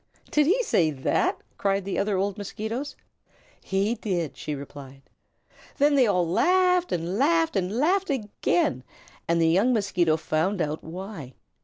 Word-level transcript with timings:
"Did 0.31 0.47
he 0.47 0.63
say 0.63 0.89
that?" 0.89 1.37
cried 1.59 1.85
the 1.85 1.99
other 1.99 2.17
old 2.17 2.35
Mosquitoes. 2.35 2.95
"He 3.63 3.93
did," 3.93 4.35
she 4.35 4.55
replied. 4.55 5.03
Then 5.77 5.93
they 5.93 6.07
all 6.07 6.27
laughed 6.27 6.91
and 6.91 7.19
laughed 7.19 7.55
and 7.55 7.71
laughed 7.77 8.09
again, 8.09 8.83
and 9.27 9.39
the 9.39 9.47
young 9.47 9.73
Mosquito 9.73 10.17
found 10.17 10.59
out 10.59 10.83
why. 10.83 11.35